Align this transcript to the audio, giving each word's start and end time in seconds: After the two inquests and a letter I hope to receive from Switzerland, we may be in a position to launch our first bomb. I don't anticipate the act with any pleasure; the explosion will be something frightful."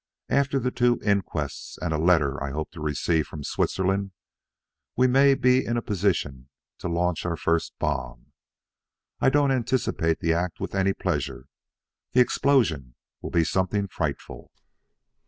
After 0.29 0.57
the 0.57 0.71
two 0.71 0.97
inquests 1.03 1.77
and 1.77 1.93
a 1.93 1.99
letter 1.99 2.43
I 2.43 2.49
hope 2.49 2.71
to 2.71 2.81
receive 2.81 3.27
from 3.27 3.43
Switzerland, 3.43 4.13
we 4.97 5.05
may 5.05 5.35
be 5.35 5.63
in 5.63 5.77
a 5.77 5.81
position 5.83 6.49
to 6.79 6.87
launch 6.89 7.23
our 7.23 7.37
first 7.37 7.77
bomb. 7.77 8.33
I 9.19 9.29
don't 9.29 9.51
anticipate 9.51 10.19
the 10.19 10.33
act 10.33 10.59
with 10.59 10.73
any 10.73 10.93
pleasure; 10.93 11.45
the 12.13 12.19
explosion 12.19 12.95
will 13.21 13.29
be 13.29 13.43
something 13.43 13.87
frightful." 13.87 14.51